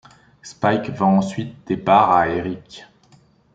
[0.41, 2.87] Spike vend ensuite des parts à Eric.